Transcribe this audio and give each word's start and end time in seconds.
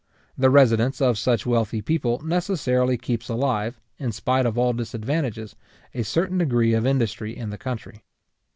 The 0.35 0.49
residence 0.49 0.99
of 0.99 1.15
such 1.19 1.45
wealthy 1.45 1.79
people 1.79 2.21
necessarily 2.25 2.97
keeps 2.97 3.29
alive, 3.29 3.79
in 3.99 4.11
spite 4.11 4.47
of 4.47 4.57
all 4.57 4.73
disadvantages, 4.73 5.55
a 5.93 6.01
certain 6.03 6.39
degree 6.39 6.73
of 6.73 6.87
industry 6.87 7.37
in 7.37 7.51
the 7.51 7.57
country. 7.59 8.01